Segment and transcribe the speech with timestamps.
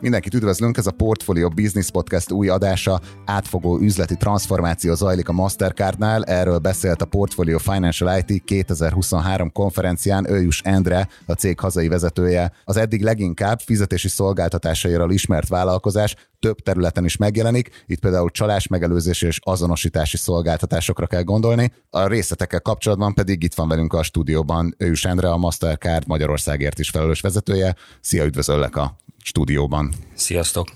[0.00, 6.24] Mindenkit üdvözlünk, ez a Portfolio Business Podcast új adása, átfogó üzleti transformáció zajlik a Mastercardnál,
[6.24, 12.52] erről beszélt a Portfolio Financial IT 2023 konferencián Őjus Endre, a cég hazai vezetője.
[12.64, 19.26] Az eddig leginkább fizetési szolgáltatásairól ismert vállalkozás több területen is megjelenik, itt például csalás megelőzési
[19.26, 21.72] és azonosítási szolgáltatásokra kell gondolni.
[21.90, 26.90] A részletekkel kapcsolatban pedig itt van velünk a stúdióban Őjus Endre, a Mastercard Magyarországért is
[26.90, 27.74] felelős vezetője.
[28.00, 29.92] Szia, üdvözöllek a stúdióban.
[30.14, 30.68] Sziasztok!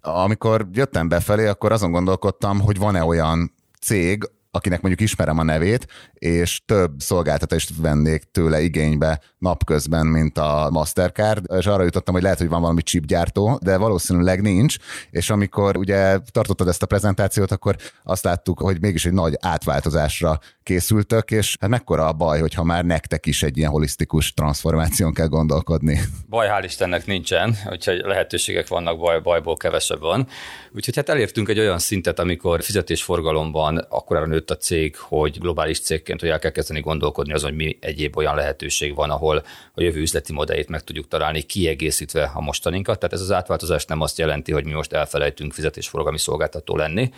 [0.00, 5.86] Amikor jöttem befelé, akkor azon gondolkodtam, hogy van-e olyan cég, akinek mondjuk ismerem a nevét,
[6.18, 12.38] és több szolgáltatást vennék tőle igénybe napközben, mint a Mastercard, és arra jutottam, hogy lehet,
[12.38, 14.76] hogy van valami chipgyártó, de valószínűleg nincs,
[15.10, 20.38] és amikor ugye tartottad ezt a prezentációt, akkor azt láttuk, hogy mégis egy nagy átváltozásra
[20.62, 25.26] készültök, és hát mekkora a baj, hogyha már nektek is egy ilyen holisztikus transformáción kell
[25.26, 26.00] gondolkodni.
[26.28, 30.28] Baj hál' Istennek nincsen, úgyhogy lehetőségek vannak, baj, bajból kevesebb van.
[30.72, 36.20] Úgyhogy hát elértünk egy olyan szintet, amikor fizetésforgalomban akkor nőtt a cég, hogy globális cégként,
[36.20, 39.42] hogy el kell kezdeni gondolkodni azon, hogy mi egyéb olyan lehetőség van, ahol
[39.74, 42.98] a jövő üzleti modelljét meg tudjuk találni, kiegészítve a mostaninkat.
[42.98, 47.10] Tehát ez az átváltozás nem azt jelenti, hogy mi most elfelejtünk fizetésforgalmi szolgáltató lenni,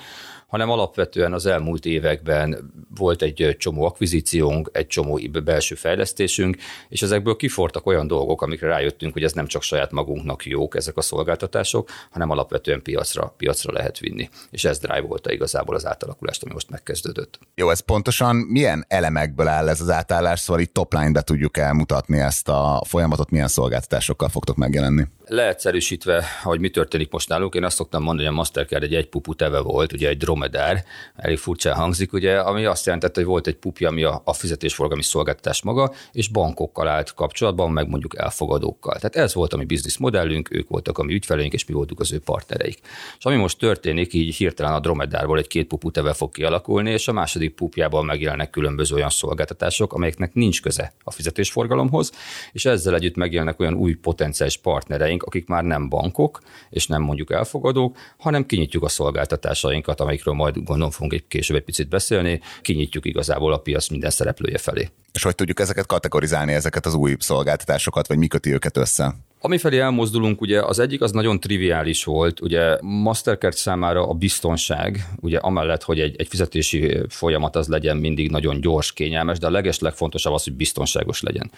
[0.49, 6.57] hanem alapvetően az elmúlt években volt egy csomó akvizíciónk, egy csomó belső fejlesztésünk,
[6.89, 10.97] és ezekből kifortak olyan dolgok, amikre rájöttünk, hogy ez nem csak saját magunknak jók ezek
[10.97, 14.29] a szolgáltatások, hanem alapvetően piacra, piacra lehet vinni.
[14.51, 17.39] És ez drive volt igazából az átalakulást, ami most megkezdődött.
[17.55, 22.49] Jó, ez pontosan milyen elemekből áll ez az átállás, szóval itt topline-be tudjuk elmutatni ezt
[22.49, 25.07] a folyamatot, milyen szolgáltatásokkal fogtok megjelenni?
[25.27, 29.35] Leegyszerűsítve, hogy mi történik most nálunk, én azt szoktam mondani, hogy a Mastercard egy egypupú
[29.35, 30.85] teve volt, ugye egy dromedár,
[31.17, 35.03] elég furcsán hangzik, ugye, ami azt jelentette, hogy volt egy pupja, ami a, a fizetésforgalmi
[35.03, 38.95] szolgáltatás maga, és bankokkal állt kapcsolatban, meg mondjuk elfogadókkal.
[38.95, 42.01] Tehát ez volt a mi business modellünk, ők voltak a mi ügyfeleink, és mi voltunk
[42.01, 42.81] az ő partnereik.
[43.19, 47.09] És ami most történik, így hirtelen a dromedárból egy két pupú teve fog kialakulni, és
[47.09, 52.13] a második pupjában megjelennek különböző olyan szolgáltatások, amelyeknek nincs köze a fizetésforgalomhoz,
[52.53, 56.41] és ezzel együtt megjelennek olyan új potenciális partnereink, akik már nem bankok,
[56.71, 61.63] és nem mondjuk elfogadók, hanem kinyitjuk a szolgáltatásainkat, amikről majd gondolom fogunk egy később egy
[61.63, 64.89] picit beszélni, kinyitjuk igazából a piac minden szereplője felé.
[65.19, 69.15] És hogy tudjuk ezeket kategorizálni, ezeket az új szolgáltatásokat, vagy mi köti őket össze?
[69.41, 75.39] Amifelé elmozdulunk, ugye az egyik az nagyon triviális volt, ugye Mastercard számára a biztonság, ugye
[75.39, 79.79] amellett, hogy egy, egy fizetési folyamat az legyen mindig nagyon gyors, kényelmes, de a leges
[79.79, 81.51] legfontosabb az, hogy biztonságos legyen.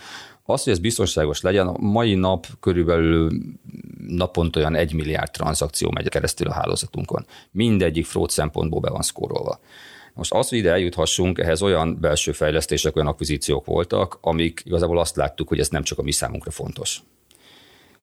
[0.45, 3.31] Az, hogy ez biztonságos legyen, a mai nap körülbelül
[4.07, 7.27] naponta olyan egy milliárd tranzakció megy keresztül a hálózatunkon.
[7.51, 9.61] Mindegyik fraud szempontból be van szkórolva.
[10.15, 15.17] Most az, hogy ide eljuthassunk, ehhez olyan belső fejlesztések, olyan akvizíciók voltak, amik igazából azt
[15.17, 17.03] láttuk, hogy ez nem csak a mi számunkra fontos.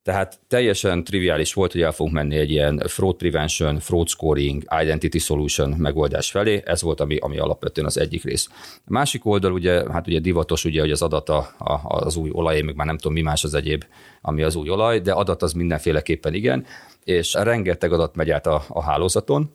[0.07, 5.17] Tehát teljesen triviális volt, hogy el fogunk menni egy ilyen fraud prevention, fraud scoring, identity
[5.17, 6.61] solution megoldás felé.
[6.65, 8.47] Ez volt, ami, ami alapvetően az egyik rész.
[8.75, 12.29] A másik oldal ugye, hát ugye divatos, ugye, hogy az adat a, a, az új
[12.31, 13.83] olaj, még már nem tudom mi más az egyéb,
[14.21, 16.65] ami az új olaj, de adat az mindenféleképpen igen,
[17.03, 19.51] és rengeteg adat megy át a, a hálózaton,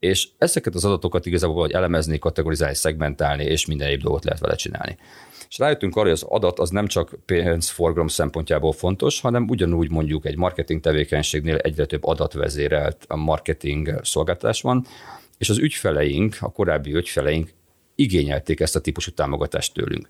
[0.00, 4.54] és ezeket az adatokat igazából vagy elemezni, kategorizálni, szegmentálni, és minden egyéb dolgot lehet vele
[4.54, 4.96] csinálni.
[5.48, 10.26] És rájöttünk arra, hogy az adat az nem csak pénzforgalom szempontjából fontos, hanem ugyanúgy mondjuk
[10.26, 14.86] egy marketing tevékenységnél egyre több adatvezérelt marketing szolgáltatás van,
[15.38, 17.52] és az ügyfeleink, a korábbi ügyfeleink
[17.94, 20.08] igényelték ezt a típusú támogatást tőlünk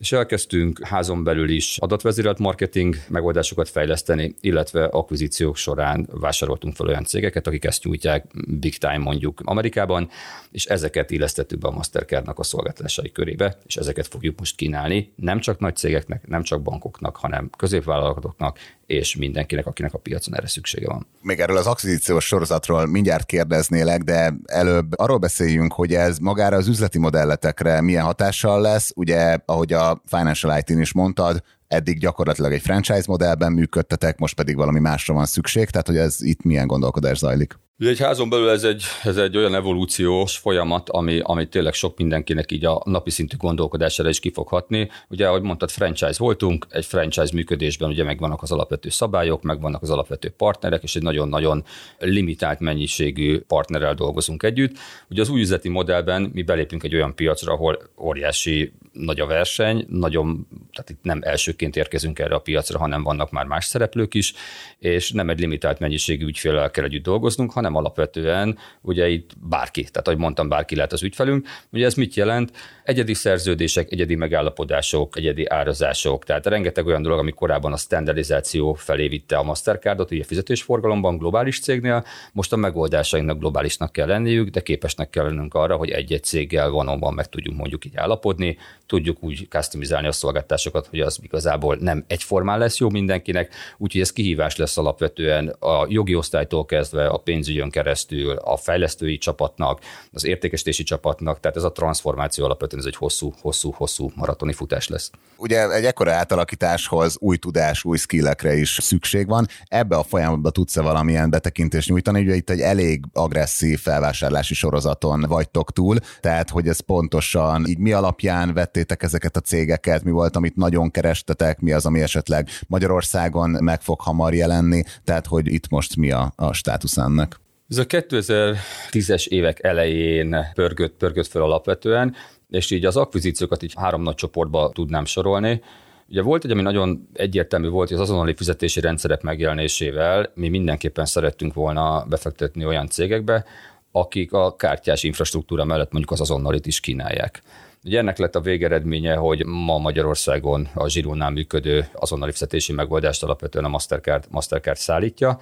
[0.00, 7.04] és elkezdtünk házon belül is adatvezérelt marketing megoldásokat fejleszteni, illetve akvizíciók során vásároltunk fel olyan
[7.04, 10.08] cégeket, akik ezt nyújtják big time mondjuk Amerikában,
[10.50, 15.40] és ezeket illesztettük be a Mastercardnak a szolgáltatásai körébe, és ezeket fogjuk most kínálni nem
[15.40, 20.86] csak nagy cégeknek, nem csak bankoknak, hanem középvállalatoknak, és mindenkinek, akinek a piacon erre szüksége
[20.86, 21.06] van.
[21.22, 26.68] Még erről az akvizíciós sorozatról mindjárt kérdeznélek, de előbb arról beszéljünk, hogy ez magára az
[26.68, 28.92] üzleti modelletekre milyen hatással lesz.
[28.94, 34.56] Ugye, ahogy a Financial IT-n is mondtad, eddig gyakorlatilag egy franchise modellben működtetek, most pedig
[34.56, 37.58] valami másra van szükség, tehát hogy ez itt milyen gondolkodás zajlik?
[37.88, 42.52] Egy házon belül ez egy, ez egy olyan evolúciós folyamat, ami, ami tényleg sok mindenkinek
[42.52, 44.90] így a napi szintű gondolkodására is kifoghatni.
[45.08, 49.90] Ugye, ahogy mondtad, franchise voltunk, egy franchise működésben ugye megvannak az alapvető szabályok, megvannak az
[49.90, 51.64] alapvető partnerek, és egy nagyon-nagyon
[51.98, 54.76] limitált mennyiségű partnerrel dolgozunk együtt.
[55.10, 59.86] Ugye az új üzleti modellben mi belépünk egy olyan piacra, ahol óriási nagy a verseny,
[59.88, 64.34] nagyon, tehát itt nem elsőként érkezünk erre a piacra, hanem vannak már más szereplők is,
[64.78, 70.06] és nem egy limitált mennyiségű ügyfélel kell együtt dolgoznunk, hanem alapvetően ugye itt bárki, tehát
[70.06, 71.46] ahogy mondtam, bárki lehet az ügyfelünk.
[71.72, 72.52] Ugye ez mit jelent?
[72.84, 79.08] Egyedi szerződések, egyedi megállapodások, egyedi árazások, tehát rengeteg olyan dolog, ami korábban a standardizáció felé
[79.08, 85.10] vitte a Mastercardot, ugye fizetésforgalomban globális cégnél, most a megoldásainknak globálisnak kell lenniük, de képesnek
[85.10, 88.58] kell lennünk arra, hogy egy-egy céggel van meg tudjunk mondjuk így állapodni,
[88.90, 94.12] tudjuk úgy customizálni a szolgáltásokat, hogy az igazából nem egyformán lesz jó mindenkinek, úgyhogy ez
[94.12, 99.80] kihívás lesz alapvetően a jogi osztálytól kezdve a pénzügyön keresztül, a fejlesztői csapatnak,
[100.12, 104.88] az értékesítési csapatnak, tehát ez a transformáció alapvetően ez egy hosszú, hosszú, hosszú maratoni futás
[104.88, 105.10] lesz.
[105.36, 109.46] Ugye egy ekkora átalakításhoz új tudás, új skillekre is szükség van.
[109.64, 112.20] Ebbe a folyamatban tudsz-e valamilyen betekintést nyújtani?
[112.20, 117.92] Ugye itt egy elég agresszív felvásárlási sorozaton vagytok túl, tehát hogy ez pontosan így mi
[117.92, 123.50] alapján vettétek ezeket a cégeket, mi volt, amit nagyon kerestetek, mi az, ami esetleg Magyarországon
[123.50, 127.40] meg fog hamar jelenni, tehát hogy itt most mi a, a státusz ennek?
[127.68, 132.14] Ez a 2010-es évek elején pörgött, pörgött fel alapvetően,
[132.48, 135.62] és így az akvizíciókat így három nagy csoportba tudnám sorolni.
[136.08, 141.04] Ugye volt egy, ami nagyon egyértelmű volt, hogy az azonnali fizetési rendszerek megjelenésével mi mindenképpen
[141.04, 143.44] szerettünk volna befektetni olyan cégekbe,
[143.92, 147.42] akik a kártyás infrastruktúra mellett mondjuk az azonnalit is kínálják.
[147.84, 153.64] Ugye ennek lett a végeredménye, hogy ma Magyarországon a zsírónál működő azonnali fizetési megoldást alapvetően
[153.64, 155.40] a Mastercard, Mastercard szállítja,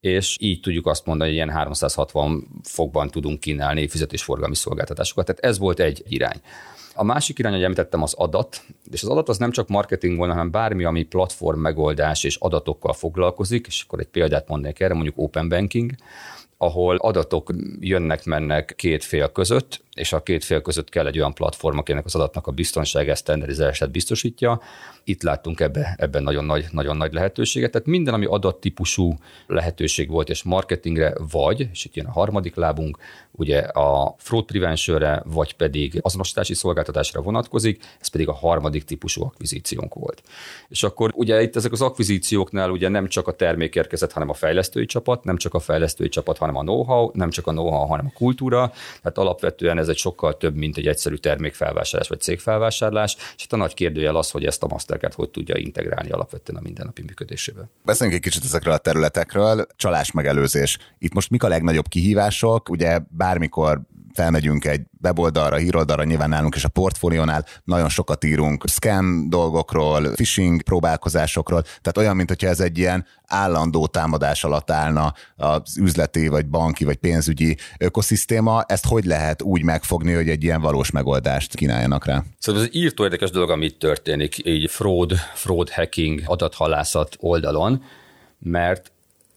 [0.00, 5.26] és így tudjuk azt mondani, hogy ilyen 360 fokban tudunk kínálni fizetésforgalmi szolgáltatásokat.
[5.26, 6.40] Tehát ez volt egy irány.
[6.94, 10.32] A másik irány, hogy említettem, az adat, és az adat az nem csak marketing volna,
[10.32, 15.18] hanem bármi, ami platform megoldás és adatokkal foglalkozik, és akkor egy példát mondanék erre, mondjuk
[15.18, 15.92] open banking,
[16.58, 17.50] ahol adatok
[17.80, 22.14] jönnek-mennek két fél között, és a két fél között kell egy olyan platform, akinek az
[22.14, 24.60] adatnak a biztonságát, standardizálását biztosítja.
[25.04, 27.70] Itt láttunk ebbe, ebben nagyon nagy, nagyon nagy lehetőséget.
[27.70, 29.14] Tehát minden, ami adattípusú
[29.46, 32.98] lehetőség volt, és marketingre vagy, és itt jön a harmadik lábunk,
[33.30, 39.94] ugye a fraud preventionre, vagy pedig azonosítási szolgáltatásra vonatkozik, ez pedig a harmadik típusú akvizíciónk
[39.94, 40.22] volt.
[40.68, 44.34] És akkor ugye itt ezek az akvizícióknál ugye nem csak a termék érkezett, hanem a
[44.34, 48.06] fejlesztői csapat, nem csak a fejlesztői csapat, hanem a know-how, nem csak a know-how, hanem
[48.06, 48.72] a kultúra,
[49.02, 53.56] tehát alapvetően ez egy sokkal több, mint egy egyszerű termékfelvásárlás vagy cégfelvásárlás, és itt a
[53.56, 57.68] nagy kérdőjel az, hogy ezt a Mastercard hogy tudja integrálni alapvetően a mindennapi működésébe.
[57.84, 59.66] Beszéljünk egy kicsit ezekről a területekről.
[59.76, 60.78] Csalás megelőzés.
[60.98, 62.68] Itt most mik a legnagyobb kihívások?
[62.68, 63.80] Ugye bármikor
[64.16, 70.62] felmegyünk egy weboldalra, híroldalra, nyilván nálunk és a portfóliónál nagyon sokat írunk scam dolgokról, phishing
[70.62, 76.46] próbálkozásokról, tehát olyan, mint hogyha ez egy ilyen állandó támadás alatt állna az üzleti, vagy
[76.46, 78.64] banki, vagy pénzügyi ökoszisztéma.
[78.66, 82.24] Ezt hogy lehet úgy megfogni, hogy egy ilyen valós megoldást kínáljanak rá?
[82.38, 87.82] Szóval ez írtó érdekes dolog, amit történik így fraud, fraud hacking, adathalászat oldalon,
[88.38, 88.92] mert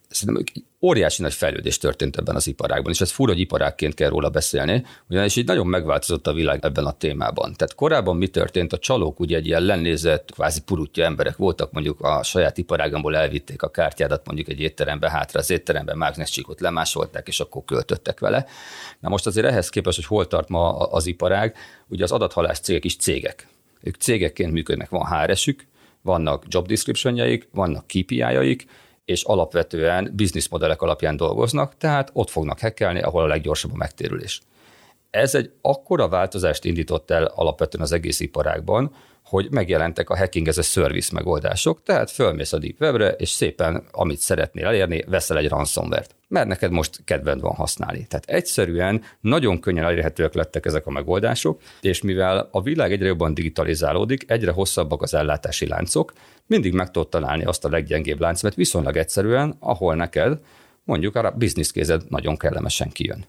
[0.10, 0.44] szerintem
[0.82, 4.86] óriási nagy fejlődés történt ebben az iparágban, és ez fura, hogy iparágként kell róla beszélni,
[5.10, 7.54] ugyanis így nagyon megváltozott a világ ebben a témában.
[7.54, 8.74] Tehát korábban mi történt?
[8.74, 13.62] A csalók ugye egy ilyen lennézett, kvázi purutja emberek voltak, mondjuk a saját iparágamból elvitték
[13.62, 18.46] a kártyádat mondjuk egy étterembe hátra, az étteremben mágnescsíkot lemásolták, és akkor költöttek vele.
[19.00, 21.56] Na most azért ehhez képest, hogy hol tart ma az iparág,
[21.88, 23.48] ugye az adathalás cégek is cégek.
[23.82, 25.68] Ők cégekként működnek, van HR-esük,
[26.02, 28.66] vannak job descriptionjaik, vannak KPI-jaik,
[29.10, 34.42] és alapvetően bizniszmodellek alapján dolgoznak, tehát ott fognak hekkelni, ahol a leggyorsabb a megtérülés.
[35.10, 40.58] Ez egy akkora változást indított el alapvetően az egész iparágban, hogy megjelentek a hacking ez
[40.58, 45.50] a service megoldások, tehát fölmész a Deep Webre, és szépen, amit szeretnél elérni, veszel egy
[45.50, 46.16] ransomware-t.
[46.28, 48.08] Mert neked most kedved van használni.
[48.08, 53.34] Tehát egyszerűen nagyon könnyen elérhetőek lettek ezek a megoldások, és mivel a világ egyre jobban
[53.34, 56.14] digitalizálódik, egyre hosszabbak az ellátási láncok,
[56.46, 60.40] mindig meg tudod találni azt a leggyengébb láncemet viszonylag egyszerűen, ahol neked
[60.84, 63.26] mondjuk a bizniszkézed nagyon kellemesen kijön.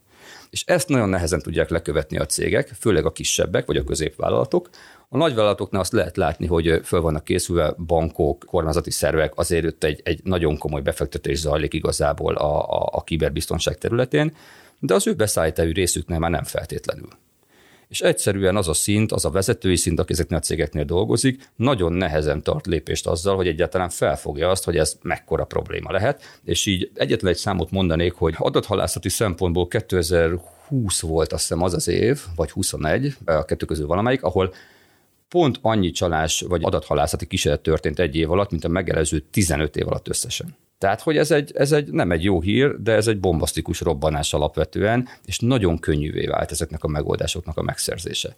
[0.50, 4.68] És ezt nagyon nehezen tudják lekövetni a cégek, főleg a kisebbek vagy a középvállalatok.
[5.08, 10.00] A nagyvállalatoknál azt lehet látni, hogy föl vannak készülve bankok, kormányzati szervek, azért ott egy,
[10.04, 14.36] egy nagyon komoly befektetés zajlik igazából a, a, a kiberbiztonság területén,
[14.78, 17.08] de az ő beszállítási részüknél már nem feltétlenül
[17.90, 21.92] és egyszerűen az a szint, az a vezetői szint, aki ezeknél a cégeknél dolgozik, nagyon
[21.92, 26.90] nehezen tart lépést azzal, hogy egyáltalán felfogja azt, hogy ez mekkora probléma lehet, és így
[26.94, 32.50] egyetlen egy számot mondanék, hogy adathalászati szempontból 2020 volt azt hiszem az az év, vagy
[32.50, 34.54] 21, a kettő közül valamelyik, ahol
[35.28, 39.88] pont annyi csalás vagy adathalászati kísérlet történt egy év alatt, mint a megelőző 15 év
[39.88, 40.56] alatt összesen.
[40.80, 44.34] Tehát, hogy ez, egy, ez egy, nem egy jó hír, de ez egy bombasztikus robbanás
[44.34, 48.34] alapvetően, és nagyon könnyűvé vált ezeknek a megoldásoknak a megszerzése.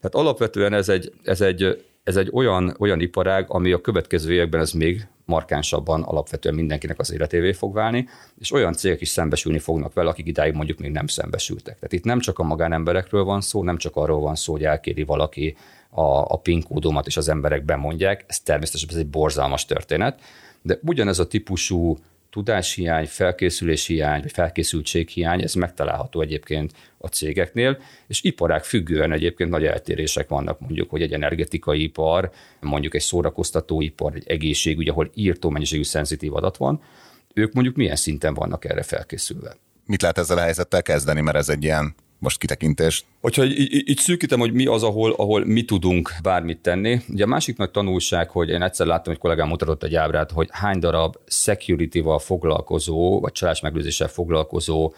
[0.00, 4.60] Tehát alapvetően ez egy, ez egy, ez egy olyan, olyan iparág, ami a következő években
[4.60, 8.08] ez még markánsabban alapvetően mindenkinek az életévé fog válni,
[8.38, 11.74] és olyan cégek is szembesülni fognak vele, akik idáig mondjuk még nem szembesültek.
[11.74, 15.02] Tehát itt nem csak a magánemberekről van szó, nem csak arról van szó, hogy elkéri
[15.02, 15.56] valaki
[15.90, 20.20] a, a PIN kódomat, és az emberek bemondják, ez természetesen ez egy borzalmas történet,
[20.62, 21.98] de ugyanez a típusú
[22.30, 30.60] tudáshiány, felkészüléshiány, felkészültséghiány, ez megtalálható egyébként a cégeknél, és iparák függően egyébként nagy eltérések vannak,
[30.60, 36.56] mondjuk, hogy egy energetikai ipar, mondjuk egy szórakoztatóipar, egy egészségügy, ahol írtó mennyiségű szenzitív adat
[36.56, 36.80] van,
[37.34, 39.56] ők mondjuk milyen szinten vannak erre felkészülve.
[39.86, 43.04] Mit lehet ezzel a helyzettel kezdeni, mert ez egy ilyen most kitekintés.
[43.20, 47.00] Hogyha így, így szűkítem, hogy mi az, ahol, ahol mi tudunk bármit tenni.
[47.08, 50.48] Ugye a másik nagy tanulság, hogy én egyszer láttam, hogy kollégám mutatott egy ábrát, hogy
[50.50, 53.62] hány darab security-val foglalkozó, vagy csalás
[54.06, 54.92] foglalkozó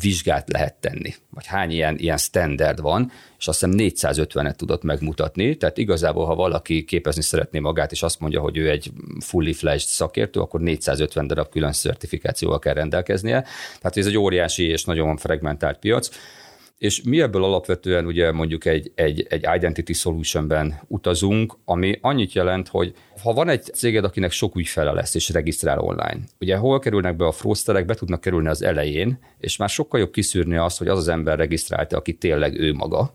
[0.00, 5.56] vizsgát lehet tenni, vagy hány ilyen, ilyen standard van, és azt hiszem 450-et tudott megmutatni,
[5.56, 9.86] tehát igazából, ha valaki képezni szeretné magát, és azt mondja, hogy ő egy fully fledged
[9.86, 13.44] szakértő, akkor 450 darab külön certifikációval kell rendelkeznie.
[13.78, 16.10] Tehát ez egy óriási és nagyon fragmentált piac.
[16.82, 22.68] És mi ebből alapvetően ugye mondjuk egy, egy, egy identity solutionben utazunk, ami annyit jelent,
[22.68, 27.16] hogy ha van egy céged, akinek sok ügyfele lesz és regisztrál online, ugye hol kerülnek
[27.16, 30.88] be a froszterek, be tudnak kerülni az elején, és már sokkal jobb kiszűrni azt, hogy
[30.88, 33.14] az az ember regisztrálta, aki tényleg ő maga,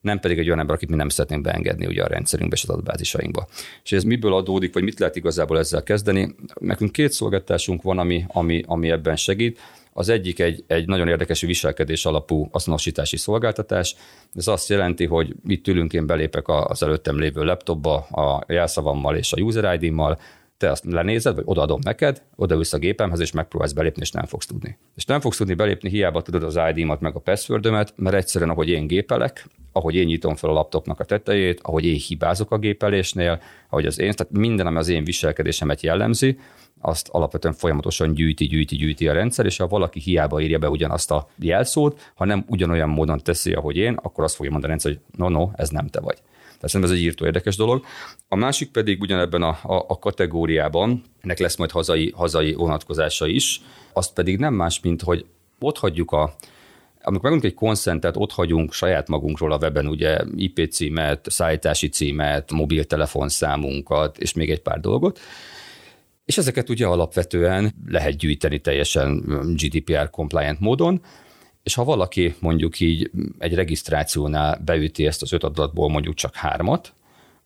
[0.00, 2.68] nem pedig egy olyan ember, akit mi nem szeretnénk beengedni ugye a rendszerünkbe és az
[2.68, 3.46] adatbázisainkba.
[3.84, 6.34] És ez miből adódik, vagy mit lehet igazából ezzel kezdeni?
[6.60, 9.58] Nekünk két szolgáltásunk van, ami, ami, ami ebben segít.
[9.92, 13.94] Az egyik egy, egy nagyon érdekes viselkedés alapú azonosítási szolgáltatás.
[14.34, 19.32] Ez azt jelenti, hogy itt ülünk, én belépek az előttem lévő laptopba a jelszavammal és
[19.32, 20.18] a user ID-mal,
[20.58, 24.46] te azt lenézed, vagy odaadom neked, odaülsz a gépemhez, és megpróbálsz belépni, és nem fogsz
[24.46, 24.78] tudni.
[24.96, 28.68] És nem fogsz tudni belépni, hiába tudod az ID-mat, meg a password mert egyszerűen, ahogy
[28.68, 33.40] én gépelek, ahogy én nyitom fel a laptopnak a tetejét, ahogy én hibázok a gépelésnél,
[33.68, 36.38] ahogy az én, tehát minden, ami az én viselkedésemet jellemzi,
[36.80, 41.10] azt alapvetően folyamatosan gyűjti, gyűjti, gyűjti a rendszer, és ha valaki hiába írja be ugyanazt
[41.10, 44.92] a jelszót, ha nem ugyanolyan módon teszi, ahogy én, akkor azt fogja mondani a rendszer,
[44.92, 46.16] hogy no, no, ez nem te vagy.
[46.58, 47.84] Tehát szerintem ez egy írtó érdekes dolog.
[48.28, 53.60] A másik pedig ugyanebben a, a, a kategóriában, ennek lesz majd hazai, hazai vonatkozása is,
[53.92, 55.26] azt pedig nem más, mint hogy
[55.58, 56.34] ott hagyjuk a,
[57.02, 62.52] amikor megunk egy konszentet, ott hagyunk saját magunkról a weben ugye IP címet, szállítási címet,
[62.52, 65.20] mobiltelefonszámunkat, és még egy pár dolgot,
[66.28, 69.24] és ezeket ugye alapvetően lehet gyűjteni teljesen
[69.56, 71.02] GDPR compliant módon,
[71.62, 76.92] és ha valaki mondjuk így egy regisztrációnál beüti ezt az öt adatból mondjuk csak hármat,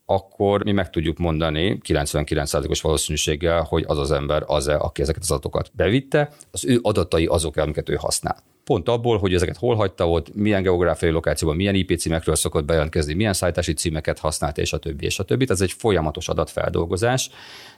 [0.05, 5.31] akkor mi meg tudjuk mondani 99%-os valószínűséggel, hogy az az ember az-e, aki ezeket az
[5.31, 8.37] adatokat bevitte, az ő adatai azok, amiket ő használ.
[8.65, 13.15] Pont abból, hogy ezeket hol hagyta ott, milyen geográfiai lokációban, milyen IP címekről szokott bejelentkezni,
[13.15, 15.47] milyen szállítási címeket használt, és a többi, és a többi.
[15.49, 17.31] Ez egy folyamatos adatfeldolgozás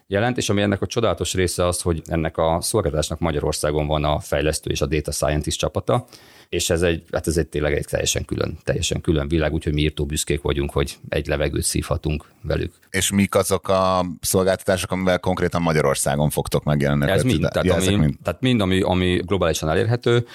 [0.06, 4.20] jelent, és ami ennek a csodálatos része az, hogy ennek a szolgáltatásnak Magyarországon van a
[4.20, 6.06] fejlesztő és a data scientist csapata,
[6.48, 9.80] és ez egy, hát ez egy tényleg egy teljesen külön, teljesen külön világ, úgyhogy mi
[9.80, 12.72] írtó büszkék vagyunk, hogy egy levegőt szívhatunk velük.
[12.90, 17.10] És mik azok a szolgáltatások, amivel konkrétan Magyarországon fogtok megjelenni?
[17.10, 18.14] Ez mind, tehát, ja, ami, mind.
[18.22, 20.26] tehát mind, ami, ami globálisan elérhető.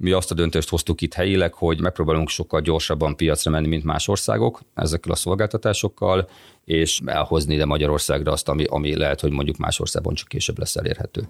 [0.00, 4.08] Mi azt a döntést hoztuk itt helyileg, hogy megpróbálunk sokkal gyorsabban piacra menni, mint más
[4.08, 6.28] országok ezekkel a szolgáltatásokkal,
[6.64, 10.76] és elhozni ide Magyarországra azt, ami, ami lehet, hogy mondjuk más országban csak később lesz
[10.76, 11.28] elérhető.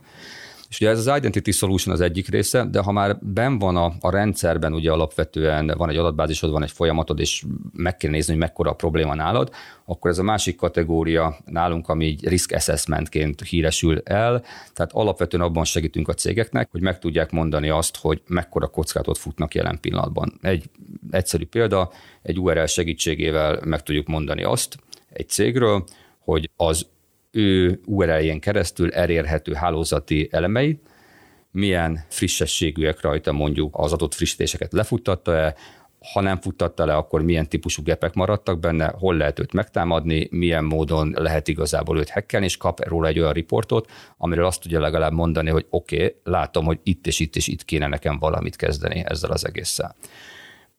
[0.69, 3.93] És ugye ez az Identity Solution az egyik része, de ha már ben van a,
[4.01, 8.43] a rendszerben, ugye alapvetően van egy adatbázisod, van egy folyamatod, és meg kell nézni, hogy
[8.43, 9.51] mekkora a probléma nálad,
[9.85, 14.43] akkor ez a másik kategória nálunk, ami így risk assessmentként híresül el,
[14.75, 19.55] tehát alapvetően abban segítünk a cégeknek, hogy meg tudják mondani azt, hogy mekkora kockázatot futnak
[19.55, 20.39] jelen pillanatban.
[20.43, 20.65] Egy
[21.11, 21.91] egyszerű példa,
[22.23, 24.77] egy URL segítségével meg tudjuk mondani azt
[25.13, 25.85] egy cégről,
[26.19, 26.87] hogy az
[27.39, 30.81] ő URL-jén keresztül elérhető hálózati elemei,
[31.51, 35.55] milyen frissességűek rajta mondjuk az adott frissítéseket lefuttatta-e,
[36.13, 40.65] ha nem futtatta le, akkor milyen típusú gepek maradtak benne, hol lehet őt megtámadni, milyen
[40.65, 45.13] módon lehet igazából őt hackelni, és kap róla egy olyan riportot, amiről azt tudja legalább
[45.13, 49.05] mondani, hogy oké, okay, látom, hogy itt és itt és itt kéne nekem valamit kezdeni
[49.07, 49.97] ezzel az egésszel.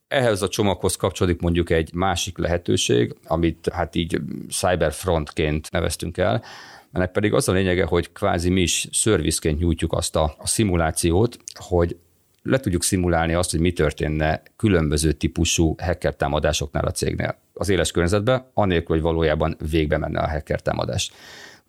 [0.10, 6.44] Ehhez a csomaghoz kapcsolódik mondjuk egy másik lehetőség, amit hát így cyberfrontként neveztünk el,
[6.92, 11.38] ennek pedig az a lényege, hogy kvázi mi is szervizként nyújtjuk azt a, a szimulációt,
[11.54, 11.98] hogy
[12.44, 17.92] le tudjuk szimulálni azt, hogy mi történne különböző típusú hacker támadásoknál a cégnél az éles
[17.92, 21.12] környezetben, anélkül, hogy valójában végbe menne a hacker támadás.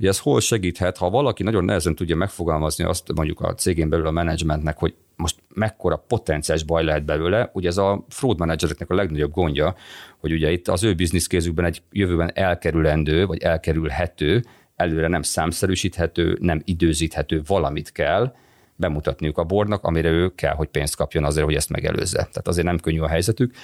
[0.01, 4.07] Ugye ez hol segíthet, ha valaki nagyon nehezen tudja megfogalmazni azt mondjuk a cégén belül
[4.07, 7.51] a menedzsmentnek, hogy most mekkora potenciális baj lehet belőle.
[7.53, 9.75] Ugye ez a fraud managereknek a legnagyobb gondja,
[10.19, 14.45] hogy ugye itt az ő bizniszkézükben egy jövőben elkerülendő, vagy elkerülhető,
[14.77, 18.35] előre nem számszerűsíthető, nem időzíthető valamit kell,
[18.81, 22.19] bemutatniuk a bornak, amire ő kell, hogy pénzt kapjon azért, hogy ezt megelőzze.
[22.19, 23.55] Tehát azért nem könnyű a helyzetük.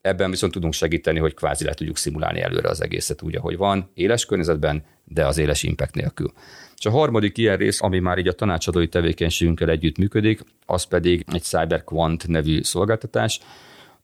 [0.00, 3.90] Ebben viszont tudunk segíteni, hogy kvázi le tudjuk szimulálni előre az egészet úgy, ahogy van,
[3.94, 6.32] éles környezetben, de az éles impact nélkül.
[6.78, 11.24] És a harmadik ilyen rész, ami már így a tanácsadói tevékenységünkkel együtt működik, az pedig
[11.32, 13.40] egy CyberQuant nevű szolgáltatás,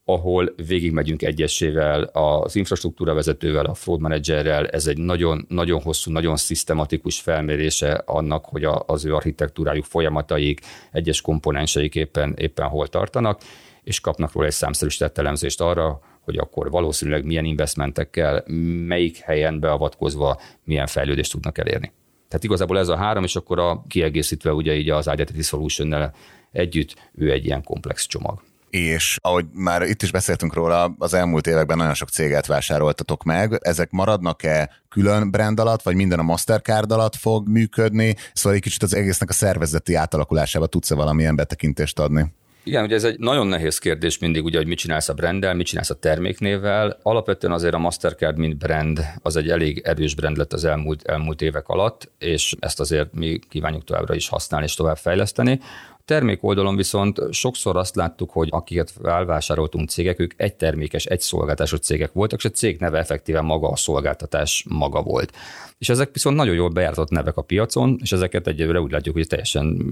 [0.05, 6.35] ahol végigmegyünk egyesével, az infrastruktúra vezetővel, a fraud managerrel, ez egy nagyon, nagyon hosszú, nagyon
[6.35, 13.41] szisztematikus felmérése annak, hogy az ő architektúrájuk, folyamataik, egyes komponenseik éppen, éppen hol tartanak,
[13.83, 18.43] és kapnak róla egy számszerűsített elemzést arra, hogy akkor valószínűleg milyen investmentekkel,
[18.87, 21.91] melyik helyen beavatkozva milyen fejlődést tudnak elérni.
[22.27, 26.11] Tehát igazából ez a három, és akkor a kiegészítve ugye így az Identity solution
[26.51, 28.41] együtt, ő egy ilyen komplex csomag
[28.73, 33.59] és ahogy már itt is beszéltünk róla, az elmúlt években nagyon sok céget vásároltatok meg.
[33.61, 38.15] Ezek maradnak-e külön brand alatt, vagy minden a Mastercard alatt fog működni?
[38.33, 42.25] Szóval egy kicsit az egésznek a szervezeti átalakulásába tudsz-e valamilyen betekintést adni?
[42.65, 45.65] Igen, ugye ez egy nagyon nehéz kérdés mindig, ugye, hogy mit csinálsz a branddel, mit
[45.65, 46.99] csinálsz a terméknével.
[47.01, 51.41] Alapvetően azért a Mastercard, mint brand, az egy elég erős brand lett az elmúlt, elmúlt
[51.41, 55.59] évek alatt, és ezt azért mi kívánjuk továbbra is használni és tovább fejleszteni.
[56.05, 61.75] Termék oldalon viszont sokszor azt láttuk, hogy akiket elvásároltunk cégek, ők egy termékes, egy szolgáltatású
[61.75, 65.31] cégek voltak, és a cég neve effektíve maga a szolgáltatás maga volt.
[65.77, 69.27] És ezek viszont nagyon jól bejáratott nevek a piacon, és ezeket egyelőre úgy látjuk, hogy
[69.27, 69.85] teljesen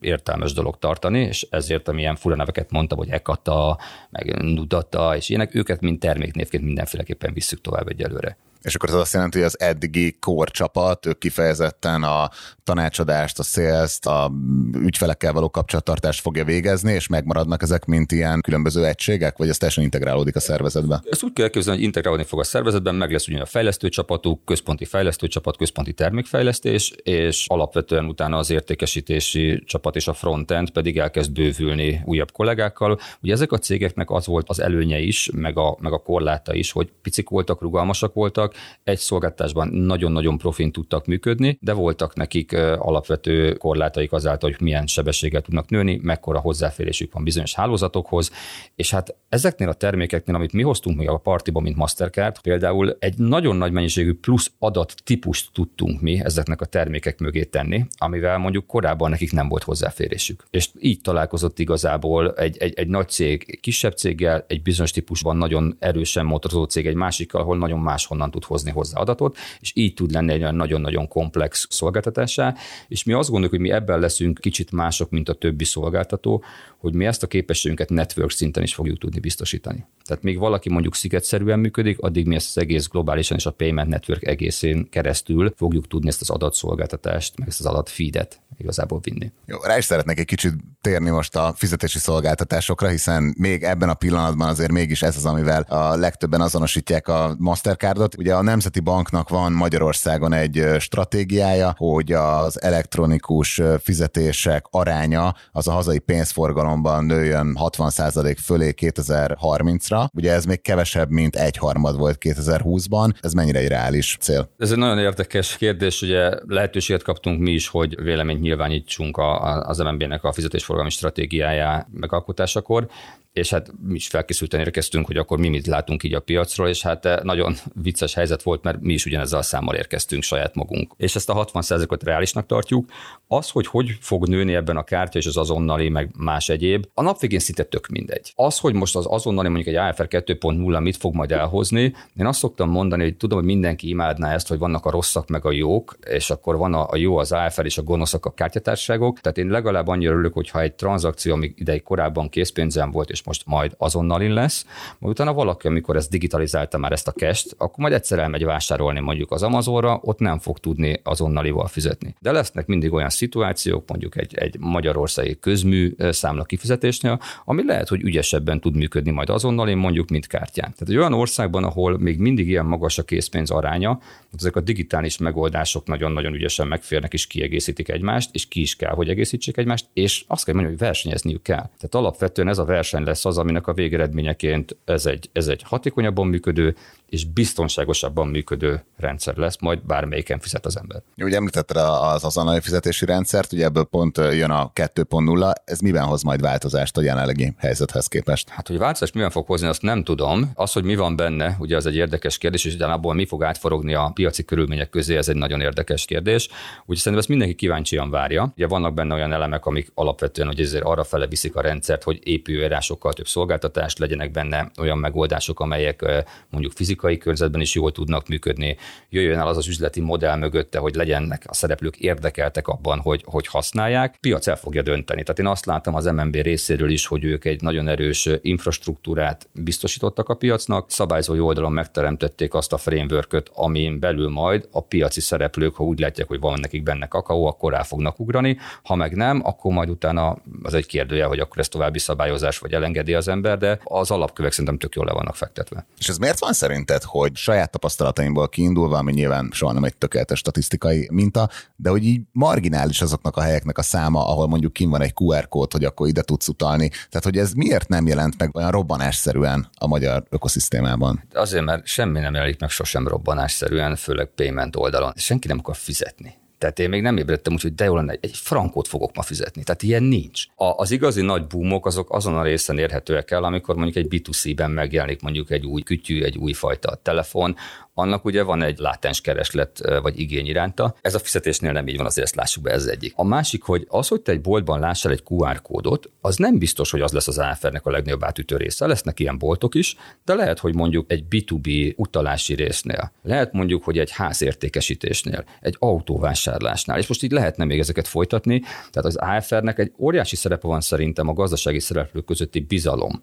[0.00, 3.78] értelmes dolog tartani, és ezért amilyen fura neveket mondtam, hogy Ekata,
[4.10, 8.36] meg Nudata, és ilyenek, őket mind terméknévként mindenféleképpen visszük tovább egyelőre.
[8.62, 12.30] És akkor ez azt jelenti, hogy az eddigi core csapat, ők kifejezetten a
[12.64, 14.32] tanácsadást, a sales a
[14.72, 19.84] ügyfelekkel való kapcsolattartást fogja végezni, és megmaradnak ezek, mint ilyen különböző egységek, vagy ez teljesen
[19.84, 21.02] integrálódik a szervezetbe?
[21.10, 24.44] Ezt úgy kell elképzelni, hogy integrálódni fog a szervezetben, meg lesz ugyan a fejlesztő csapatuk,
[24.44, 30.98] központi fejlesztő csapat, központi termékfejlesztés, és alapvetően utána az értékesítési csapat és a frontend pedig
[30.98, 32.98] elkezd bővülni újabb kollégákkal.
[33.22, 36.72] Ugye ezek a cégeknek az volt az előnye is, meg a, meg a korláta is,
[36.72, 38.47] hogy picik voltak, rugalmasak voltak,
[38.84, 45.40] egy szolgáltatásban nagyon-nagyon profin tudtak működni, de voltak nekik alapvető korlátaik azáltal, hogy milyen sebességgel
[45.40, 48.30] tudnak nőni, mekkora hozzáférésük van bizonyos hálózatokhoz,
[48.74, 53.18] és hát ezeknél a termékeknél, amit mi hoztunk még a partiba, mint Mastercard, például egy
[53.18, 58.66] nagyon nagy mennyiségű plusz adat típust tudtunk mi ezeknek a termékek mögé tenni, amivel mondjuk
[58.66, 60.44] korábban nekik nem volt hozzáférésük.
[60.50, 65.76] És így találkozott igazából egy, egy, egy nagy cég kisebb céggel, egy bizonyos típusban nagyon
[65.78, 70.10] erősen motorozó cég egy másikkal, ahol nagyon máshonnan tud hozni hozzá adatot, és így tud
[70.10, 72.54] lenni egy olyan nagyon-nagyon komplex szolgáltatásá,
[72.88, 76.42] és mi azt gondoljuk, hogy mi ebben leszünk kicsit mások, mint a többi szolgáltató,
[76.78, 79.86] hogy mi ezt a képességünket network szinten is fogjuk tudni biztosítani.
[80.04, 83.88] Tehát még valaki mondjuk szigetszerűen működik, addig mi ezt az egész globálisan és a payment
[83.88, 89.32] network egészén keresztül fogjuk tudni ezt az adatszolgáltatást, meg ezt az adatfeedet igazából vinni.
[89.46, 93.94] Jó, rá is szeretnék egy kicsit térni most a fizetési szolgáltatásokra, hiszen még ebben a
[93.94, 98.18] pillanatban azért mégis ez az, amivel a legtöbben azonosítják a Mastercardot.
[98.18, 105.72] Ugye a Nemzeti Banknak van Magyarországon egy stratégiája, hogy az elektronikus fizetések aránya az a
[105.72, 110.06] hazai pénzforgalomban nőjön 60% fölé 2030-ra.
[110.12, 113.14] Ugye ez még kevesebb, mint egy harmad volt 2020-ban.
[113.20, 114.50] Ez mennyire egy reális cél?
[114.58, 116.02] Ez egy nagyon érdekes kérdés.
[116.02, 119.18] Ugye lehetőséget kaptunk mi is, hogy véleményt nyilvánítsunk
[119.62, 122.88] az MNB-nek a fizetésforgalmi stratégiája megalkotásakor
[123.32, 126.82] és hát mi is felkészülten érkeztünk, hogy akkor mi mit látunk így a piacról, és
[126.82, 130.92] hát eh, nagyon vicces helyzet volt, mert mi is ugyanezzel a számmal érkeztünk saját magunk.
[130.96, 132.90] És ezt a 60%-ot reálisnak tartjuk.
[133.26, 137.02] Az, hogy hogy fog nőni ebben a kártya és az azonnali, meg más egyéb, a
[137.02, 138.32] nap végén szinte tök mindegy.
[138.34, 142.38] Az, hogy most az azonnali mondjuk egy AFR 2.0 mit fog majd elhozni, én azt
[142.38, 145.96] szoktam mondani, hogy tudom, hogy mindenki imádná ezt, hogy vannak a rosszak meg a jók,
[146.10, 149.20] és akkor van a, jó az AFR és a gonoszak a kártyatárságok.
[149.20, 153.42] Tehát én legalább annyira örülök, hogyha egy tranzakció, ami ideig korábban készpénzen volt, és most
[153.46, 154.66] majd azonnali lesz,
[154.98, 159.00] majd utána valaki, amikor ezt digitalizálta már ezt a kest, akkor majd egyszer elmegy vásárolni
[159.00, 162.14] mondjuk az Amazonra, ott nem fog tudni azonnalival fizetni.
[162.20, 168.02] De lesznek mindig olyan szituációk, mondjuk egy, egy magyarországi közmű számla kifizetésnél, ami lehet, hogy
[168.02, 170.72] ügyesebben tud működni majd azonnali, mondjuk, mint kártyán.
[170.72, 174.00] Tehát egy olyan országban, ahol még mindig ilyen magas a készpénz aránya,
[174.36, 179.08] ezek a digitális megoldások nagyon-nagyon ügyesen megférnek és kiegészítik egymást, és ki is kell, hogy
[179.08, 181.56] egészítsék egymást, és azt kell mondani, hogy versenyezniük kell.
[181.56, 186.26] Tehát alapvetően ez a verseny lesz az, aminek a végeredményeként ez egy, ez egy hatékonyabban
[186.26, 186.74] működő,
[187.08, 191.02] és biztonságosabban működő rendszer lesz, majd bármelyiken fizet az ember.
[191.16, 196.22] Ugye említetted az azonnali fizetési rendszert, ugye ebből pont jön a 2.0, ez miben hoz
[196.22, 198.48] majd változást a jelenlegi helyzethez képest?
[198.48, 200.50] Hát, hogy változást miben fog hozni, azt nem tudom.
[200.54, 203.94] Az, hogy mi van benne, ugye az egy érdekes kérdés, és abból mi fog átforogni
[203.94, 206.48] a piaci körülmények közé, ez egy nagyon érdekes kérdés.
[206.80, 208.52] Úgyhogy szerintem ezt mindenki kíváncsian várja.
[208.56, 212.20] Ugye vannak benne olyan elemek, amik alapvetően hogy ezért arra fele viszik a rendszert, hogy
[212.22, 212.68] épülőre
[212.98, 218.76] sokkal több szolgáltatást, legyenek benne olyan megoldások, amelyek mondjuk fizikai környezetben is jól tudnak működni,
[219.08, 223.46] jöjjön el az az üzleti modell mögötte, hogy legyenek a szereplők érdekeltek abban, hogy, hogy
[223.46, 225.22] használják, piac el fogja dönteni.
[225.22, 230.28] Tehát én azt látom az MNB részéről is, hogy ők egy nagyon erős infrastruktúrát biztosítottak
[230.28, 235.84] a piacnak, szabályzói oldalon megteremtették azt a frameworköt, amin belül majd a piaci szereplők, ha
[235.84, 239.72] úgy látják, hogy van nekik benne kakaó, akkor rá fognak ugrani, ha meg nem, akkor
[239.72, 243.78] majd utána az egy kérdője, hogy akkor ez további szabályozás vagy elengedi az ember, de
[243.84, 245.86] az alapkövek szerintem tök jól le vannak fektetve.
[245.98, 249.96] És ez miért van szerint szerinted, hogy saját tapasztalataimból kiindulva, ami nyilván soha nem egy
[249.96, 254.90] tökéletes statisztikai minta, de hogy így marginális azoknak a helyeknek a száma, ahol mondjuk kim
[254.90, 256.88] van egy QR kód, hogy akkor ide tudsz utalni.
[256.88, 261.24] Tehát, hogy ez miért nem jelent meg olyan robbanásszerűen a magyar ökoszisztémában?
[261.32, 265.12] Azért, mert semmi nem jelenik meg sosem robbanásszerűen, főleg payment oldalon.
[265.16, 266.34] Senki nem akar fizetni.
[266.58, 269.62] Tehát én még nem ébredtem úgy, hogy de jó lenne, egy frankót fogok ma fizetni.
[269.62, 270.44] Tehát ilyen nincs.
[270.54, 274.70] A, az igazi nagy boomok azok azon a részen érhetőek el, amikor mondjuk egy B2C-ben
[274.70, 277.56] megjelenik mondjuk egy új kütyű, egy új fajta telefon,
[277.98, 280.94] annak ugye van egy látens kereslet vagy igény iránta.
[281.00, 283.12] Ez a fizetésnél nem így van, azért ezt lássuk be, ez egyik.
[283.16, 286.90] A másik, hogy az, hogy te egy boltban lássál egy QR kódot, az nem biztos,
[286.90, 288.86] hogy az lesz az AFR-nek a legnagyobb átütő része.
[288.86, 293.98] Lesznek ilyen boltok is, de lehet, hogy mondjuk egy B2B utalási résznél, lehet mondjuk, hogy
[293.98, 298.60] egy házértékesítésnél, egy autóvásárlásnál, és most így lehetne még ezeket folytatni.
[298.60, 303.22] Tehát az AFR-nek egy óriási szerepe van szerintem a gazdasági szereplők közötti bizalom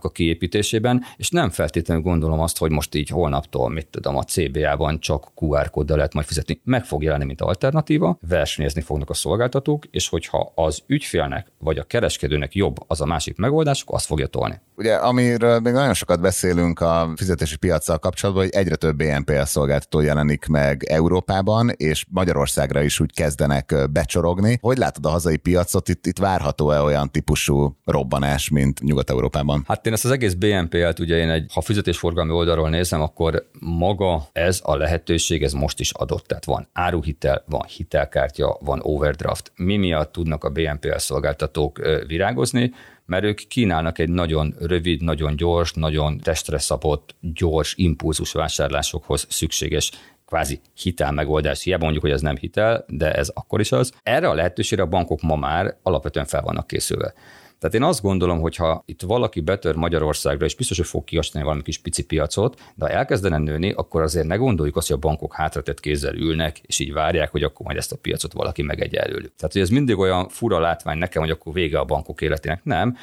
[0.00, 5.00] a kiépítésében, és nem feltétlenül gondolom azt, hogy most így holnaptól, mit tudom, a CBA-ban
[5.00, 6.60] csak QR kóddal lehet majd fizetni.
[6.64, 11.82] Meg fog jelenni, mint alternatíva, versenyezni fognak a szolgáltatók, és hogyha az ügyfélnek vagy a
[11.82, 14.60] kereskedőnek jobb az a másik megoldás, akkor azt fogja tolni.
[14.76, 20.00] Ugye, amiről még nagyon sokat beszélünk a fizetési piacsal kapcsolatban, hogy egyre több BNPL szolgáltató
[20.00, 24.58] jelenik meg Európában, és Magyarországra is úgy kezdenek becsorogni.
[24.60, 25.88] Hogy látod a hazai piacot?
[25.88, 29.64] Itt, itt várható-e olyan típusú robbanás, mint Nyugat-Európában?
[29.66, 34.28] Hát én ezt az egész BNPL-t, ugye én egy, ha fizetésforgalmi oldalról nézem, akkor maga
[34.32, 36.26] ez a lehetőség, ez most is adott.
[36.26, 39.52] Tehát van áruhitel, van hitelkártya, van overdraft.
[39.56, 42.72] Mi miatt tudnak a BNPL szolgáltatók virágozni?
[43.06, 49.90] mert ők kínálnak egy nagyon rövid, nagyon gyors, nagyon testre szabott, gyors impulzus vásárlásokhoz szükséges
[50.26, 51.62] kvázi hitel megoldás.
[51.62, 53.92] Hiába mondjuk, hogy ez nem hitel, de ez akkor is az.
[54.02, 57.14] Erre a lehetőségre a bankok ma már alapvetően fel vannak készülve.
[57.62, 61.44] Tehát én azt gondolom, hogy ha itt valaki betör Magyarországra, és biztos, hogy fog kiasítani
[61.44, 65.06] valami kis pici piacot, de ha elkezdene nőni, akkor azért ne gondoljuk azt, hogy a
[65.08, 69.00] bankok hátratett kézzel ülnek, és így várják, hogy akkor majd ezt a piacot valaki megegye
[69.00, 69.34] előlük.
[69.36, 72.64] Tehát, hogy ez mindig olyan fura látvány nekem, hogy akkor vége a bankok életének.
[72.64, 72.96] Nem.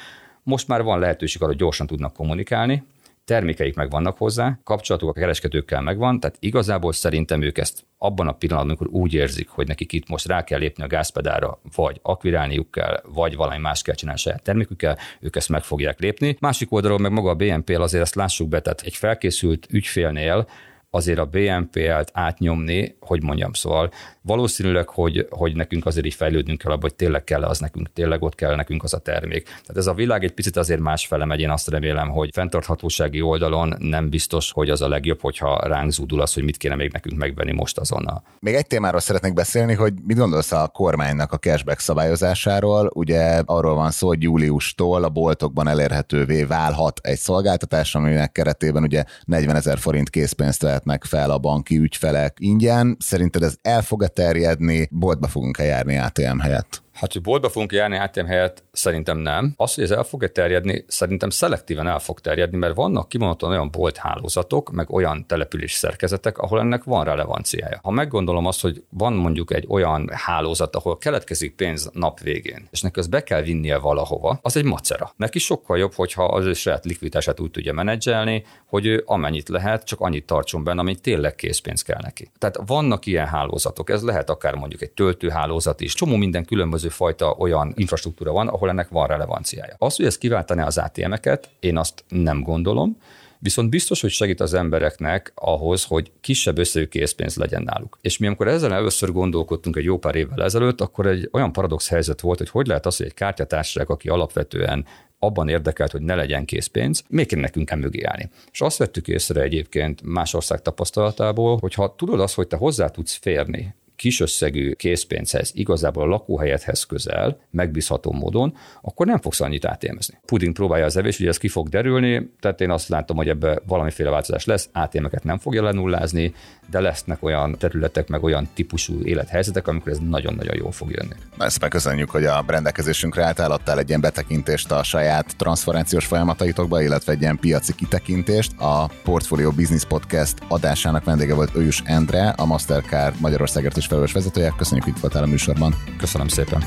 [0.44, 2.84] Most már van lehetőség arra, hogy gyorsan tudnak kommunikálni,
[3.30, 8.76] termékeik megvannak hozzá, kapcsolatuk a kereskedőkkel megvan, tehát igazából szerintem ők ezt abban a pillanatban,
[8.76, 13.02] amikor úgy érzik, hogy nekik itt most rá kell lépni a gázpedára, vagy akvirálniuk kell,
[13.08, 16.38] vagy valami más kell csinálni saját termékükkel, ők ezt meg fogják lépni.
[16.40, 20.48] Másik oldalról meg maga a BNP azért ezt lássuk be, tehát egy felkészült ügyfélnél
[20.90, 26.72] azért a BNPL-t átnyomni, hogy mondjam, szóval valószínűleg, hogy, hogy nekünk azért így fejlődnünk kell
[26.72, 29.44] abban, hogy tényleg kell az nekünk, tényleg ott kell nekünk az a termék.
[29.44, 33.76] Tehát ez a világ egy picit azért másfele megy, én azt remélem, hogy fenntarthatósági oldalon
[33.80, 37.18] nem biztos, hogy az a legjobb, hogyha ránk zúdul az, hogy mit kéne még nekünk
[37.18, 38.24] megvenni most azonnal.
[38.40, 42.92] Még egy témáról szeretnék beszélni, hogy mit gondolsz a kormánynak a cashback szabályozásáról.
[42.94, 49.04] Ugye arról van szó, hogy júliustól a boltokban elérhetővé válhat egy szolgáltatás, aminek keretében ugye
[49.26, 52.98] 40 ezer forint készpénzt vehetnek fel a banki ügyfelek ingyen.
[53.00, 56.82] Szerinted ez el fog terjedni, boltba fogunk-e járni ATM helyett?
[57.00, 59.54] Hát, hogy boltba fogunk járni ATM helyett, szerintem nem.
[59.58, 63.72] Az, hogy ez el fog-e terjedni, szerintem szelektíven el fog terjedni, mert vannak kimondottan olyan
[63.72, 67.80] bolthálózatok, meg olyan település szerkezetek, ahol ennek van relevanciája.
[67.84, 72.82] Ha meggondolom azt, hogy van mondjuk egy olyan hálózat, ahol keletkezik pénz nap végén, és
[72.82, 75.14] neki azt be kell vinnie valahova, az egy macera.
[75.16, 79.86] Neki sokkal jobb, hogyha az ő saját likviditását úgy tudja menedzselni, hogy ő amennyit lehet,
[79.86, 82.32] csak annyit tartson benne, amit tényleg készpénz kell neki.
[82.38, 87.36] Tehát vannak ilyen hálózatok, ez lehet akár mondjuk egy töltőhálózat is, csomó minden különböző fajta
[87.38, 89.76] olyan infrastruktúra van, ahol ennek van relevanciája.
[89.78, 92.98] Az, hogy ez kiváltaná az ATM-eket, én azt nem gondolom,
[93.42, 97.98] Viszont biztos, hogy segít az embereknek ahhoz, hogy kisebb összegű készpénz legyen náluk.
[98.02, 101.90] És mi amikor ezzel először gondolkodtunk egy jó pár évvel ezelőtt, akkor egy olyan paradox
[101.90, 104.86] helyzet volt, hogy hogy lehet az, hogy egy kártyatársaság, aki alapvetően
[105.20, 108.30] abban érdekelt, hogy ne legyen készpénz, még kéne nekünk emögé állni.
[108.52, 112.88] És azt vettük észre egyébként más ország tapasztalatából, hogy ha tudod azt, hogy te hozzá
[112.88, 119.66] tudsz férni kis összegű készpénzhez, igazából a lakóhelyethez közel, megbízható módon, akkor nem fogsz annyit
[119.66, 120.18] átélmezni.
[120.26, 123.60] Puding próbálja az evés, ugye ez ki fog derülni, tehát én azt látom, hogy ebbe
[123.68, 126.34] valamiféle változás lesz, átémeket nem fogja lenullázni,
[126.70, 131.14] de lesznek olyan területek, meg olyan típusú élethelyzetek, amikor ez nagyon-nagyon jól fog jönni.
[131.38, 137.12] Ezt megköszönjük, hogy a rendelkezésünkre álltál, adtál egy ilyen betekintést a saját transferenciós folyamataitokba, illetve
[137.12, 138.52] egy ilyen piaci kitekintést.
[138.60, 144.54] A Portfolio Business Podcast adásának vendége volt Ős Endre, a Mastercard Magyarországért is felelős vezetője.
[144.58, 145.76] Köszönjük, hogy itt voltál a műsorban.
[145.98, 146.64] Köszönöm szépen.